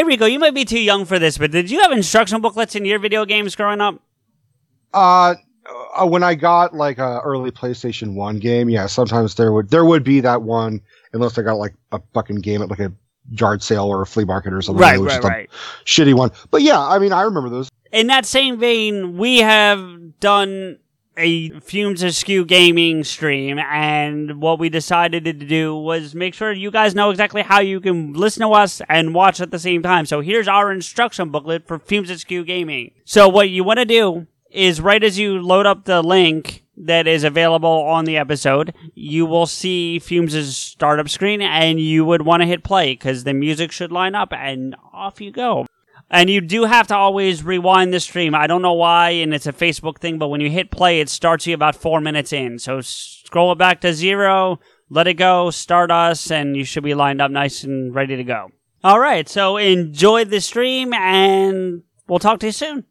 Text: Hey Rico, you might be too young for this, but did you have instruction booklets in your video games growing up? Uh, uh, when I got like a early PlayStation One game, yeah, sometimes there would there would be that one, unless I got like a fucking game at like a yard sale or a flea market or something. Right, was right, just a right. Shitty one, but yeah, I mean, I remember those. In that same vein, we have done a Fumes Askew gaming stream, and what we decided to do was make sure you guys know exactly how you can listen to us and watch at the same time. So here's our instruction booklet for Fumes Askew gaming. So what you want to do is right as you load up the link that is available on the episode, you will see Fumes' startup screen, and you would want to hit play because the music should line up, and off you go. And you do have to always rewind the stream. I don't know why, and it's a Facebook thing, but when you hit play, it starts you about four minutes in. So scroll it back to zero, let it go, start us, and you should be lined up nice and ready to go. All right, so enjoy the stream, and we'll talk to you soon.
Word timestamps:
Hey 0.00 0.04
Rico, 0.04 0.24
you 0.24 0.38
might 0.38 0.54
be 0.54 0.64
too 0.64 0.80
young 0.80 1.04
for 1.04 1.18
this, 1.18 1.36
but 1.36 1.50
did 1.50 1.70
you 1.70 1.78
have 1.82 1.92
instruction 1.92 2.40
booklets 2.40 2.74
in 2.74 2.86
your 2.86 2.98
video 2.98 3.26
games 3.26 3.54
growing 3.54 3.82
up? 3.82 4.00
Uh, 4.94 5.34
uh, 5.94 6.06
when 6.06 6.22
I 6.22 6.34
got 6.34 6.72
like 6.74 6.96
a 6.96 7.20
early 7.22 7.50
PlayStation 7.50 8.14
One 8.14 8.38
game, 8.38 8.70
yeah, 8.70 8.86
sometimes 8.86 9.34
there 9.34 9.52
would 9.52 9.68
there 9.68 9.84
would 9.84 10.02
be 10.02 10.20
that 10.20 10.40
one, 10.40 10.80
unless 11.12 11.36
I 11.36 11.42
got 11.42 11.58
like 11.58 11.74
a 11.92 12.00
fucking 12.14 12.36
game 12.36 12.62
at 12.62 12.70
like 12.70 12.78
a 12.78 12.90
yard 13.30 13.62
sale 13.62 13.88
or 13.88 14.00
a 14.00 14.06
flea 14.06 14.24
market 14.24 14.54
or 14.54 14.62
something. 14.62 14.80
Right, 14.80 14.98
was 14.98 15.08
right, 15.08 15.16
just 15.16 15.24
a 15.24 15.28
right. 15.28 15.50
Shitty 15.84 16.14
one, 16.14 16.30
but 16.50 16.62
yeah, 16.62 16.80
I 16.80 16.98
mean, 16.98 17.12
I 17.12 17.20
remember 17.20 17.50
those. 17.50 17.68
In 17.92 18.06
that 18.06 18.24
same 18.24 18.58
vein, 18.58 19.18
we 19.18 19.40
have 19.40 20.18
done 20.18 20.78
a 21.16 21.50
Fumes 21.60 22.02
Askew 22.02 22.44
gaming 22.44 23.04
stream, 23.04 23.58
and 23.58 24.40
what 24.40 24.58
we 24.58 24.68
decided 24.68 25.24
to 25.24 25.32
do 25.32 25.76
was 25.76 26.14
make 26.14 26.34
sure 26.34 26.52
you 26.52 26.70
guys 26.70 26.94
know 26.94 27.10
exactly 27.10 27.42
how 27.42 27.60
you 27.60 27.80
can 27.80 28.12
listen 28.12 28.42
to 28.42 28.52
us 28.52 28.80
and 28.88 29.14
watch 29.14 29.40
at 29.40 29.50
the 29.50 29.58
same 29.58 29.82
time. 29.82 30.06
So 30.06 30.20
here's 30.20 30.48
our 30.48 30.72
instruction 30.72 31.30
booklet 31.30 31.66
for 31.66 31.78
Fumes 31.78 32.10
Askew 32.10 32.44
gaming. 32.44 32.92
So 33.04 33.28
what 33.28 33.50
you 33.50 33.64
want 33.64 33.78
to 33.78 33.84
do 33.84 34.26
is 34.50 34.80
right 34.80 35.02
as 35.02 35.18
you 35.18 35.40
load 35.40 35.66
up 35.66 35.84
the 35.84 36.02
link 36.02 36.64
that 36.76 37.06
is 37.06 37.24
available 37.24 37.68
on 37.68 38.06
the 38.06 38.16
episode, 38.16 38.74
you 38.94 39.26
will 39.26 39.46
see 39.46 39.98
Fumes' 39.98 40.56
startup 40.56 41.08
screen, 41.08 41.42
and 41.42 41.78
you 41.78 42.04
would 42.04 42.22
want 42.22 42.40
to 42.40 42.46
hit 42.46 42.64
play 42.64 42.92
because 42.94 43.24
the 43.24 43.34
music 43.34 43.70
should 43.70 43.92
line 43.92 44.14
up, 44.14 44.32
and 44.32 44.74
off 44.92 45.20
you 45.20 45.30
go. 45.30 45.66
And 46.10 46.28
you 46.28 46.40
do 46.40 46.64
have 46.64 46.88
to 46.88 46.96
always 46.96 47.44
rewind 47.44 47.94
the 47.94 48.00
stream. 48.00 48.34
I 48.34 48.48
don't 48.48 48.62
know 48.62 48.72
why, 48.72 49.10
and 49.10 49.32
it's 49.32 49.46
a 49.46 49.52
Facebook 49.52 49.98
thing, 49.98 50.18
but 50.18 50.28
when 50.28 50.40
you 50.40 50.50
hit 50.50 50.72
play, 50.72 51.00
it 51.00 51.08
starts 51.08 51.46
you 51.46 51.54
about 51.54 51.76
four 51.76 52.00
minutes 52.00 52.32
in. 52.32 52.58
So 52.58 52.80
scroll 52.80 53.52
it 53.52 53.58
back 53.58 53.80
to 53.82 53.94
zero, 53.94 54.58
let 54.88 55.06
it 55.06 55.14
go, 55.14 55.50
start 55.50 55.92
us, 55.92 56.30
and 56.32 56.56
you 56.56 56.64
should 56.64 56.82
be 56.82 56.94
lined 56.94 57.22
up 57.22 57.30
nice 57.30 57.62
and 57.62 57.94
ready 57.94 58.16
to 58.16 58.24
go. 58.24 58.48
All 58.82 58.98
right, 58.98 59.28
so 59.28 59.56
enjoy 59.56 60.24
the 60.24 60.40
stream, 60.40 60.92
and 60.92 61.82
we'll 62.08 62.18
talk 62.18 62.40
to 62.40 62.46
you 62.46 62.52
soon. 62.52 62.86